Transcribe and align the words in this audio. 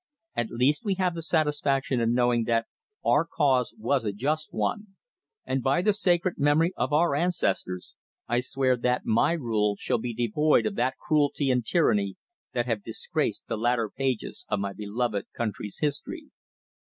At 0.35 0.49
least, 0.49 0.83
we 0.83 0.95
have 0.95 1.13
the 1.13 1.21
satisfaction 1.21 2.01
of 2.01 2.09
knowing 2.09 2.45
that 2.45 2.65
our 3.05 3.23
cause 3.23 3.71
was 3.77 4.03
a 4.03 4.11
just 4.11 4.51
one, 4.51 4.95
and 5.45 5.61
by 5.61 5.83
the 5.83 5.93
sacred 5.93 6.39
memory 6.39 6.73
of 6.75 6.91
our 6.91 7.13
ancestors 7.13 7.95
I 8.27 8.39
swear 8.39 8.75
that 8.77 9.05
my 9.05 9.33
rule 9.33 9.75
shall 9.77 9.99
be 9.99 10.15
devoid 10.15 10.65
of 10.65 10.73
that 10.73 10.97
cruelty 10.97 11.51
and 11.51 11.63
tyranny 11.63 12.15
that 12.53 12.65
have 12.65 12.81
disgraced 12.81 13.45
the 13.47 13.57
later 13.59 13.91
pages 13.95 14.43
of 14.49 14.59
my 14.59 14.73
beloved 14.73 15.27
country's 15.37 15.77
history. 15.81 16.31